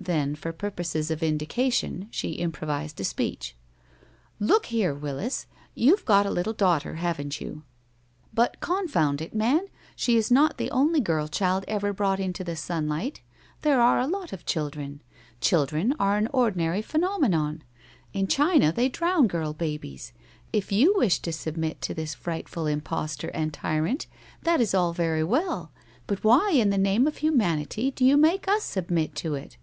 Then, 0.00 0.36
for 0.36 0.52
purposes 0.52 1.10
of 1.10 1.22
indication, 1.22 2.08
she 2.10 2.30
improvised 2.30 2.98
a 2.98 3.04
speech: 3.04 3.54
"Look 4.40 4.66
here, 4.66 4.94
Willis, 4.94 5.46
you've 5.74 6.06
got 6.06 6.24
a 6.24 6.30
little 6.30 6.54
daughter, 6.54 6.94
haven't 6.94 7.42
you? 7.42 7.64
But, 8.32 8.60
confound 8.60 9.20
it, 9.20 9.34
man, 9.34 9.66
she 9.96 10.16
is 10.16 10.30
not 10.30 10.56
the 10.56 10.70
only 10.70 11.00
girl 11.00 11.28
child 11.28 11.66
ever 11.68 11.92
brought 11.92 12.20
into 12.20 12.42
the 12.42 12.56
sunlight. 12.56 13.20
There 13.60 13.82
are 13.82 13.98
a 13.98 14.06
lot 14.06 14.32
of 14.32 14.46
children. 14.46 15.02
Children 15.42 15.94
are 16.00 16.16
an 16.16 16.28
ordinary 16.32 16.80
phenomenon. 16.80 17.62
In 18.14 18.28
China 18.28 18.72
they 18.72 18.88
drown 18.88 19.26
girl 19.26 19.52
babies. 19.52 20.14
If 20.54 20.72
you 20.72 20.94
wish 20.96 21.18
to 21.18 21.32
submit 21.34 21.82
to 21.82 21.92
this 21.92 22.14
frightful 22.14 22.66
impostor 22.66 23.28
and 23.34 23.52
tyrant, 23.52 24.06
that 24.42 24.58
is 24.60 24.72
all 24.72 24.94
very 24.94 25.24
well, 25.24 25.70
but 26.06 26.24
why 26.24 26.52
in 26.52 26.70
the 26.70 26.78
name 26.78 27.06
of 27.06 27.18
humanity 27.18 27.90
do 27.90 28.06
you 28.06 28.16
make 28.16 28.46
us 28.48 28.62
submit 28.64 29.14
to 29.16 29.34
it?" 29.34 29.58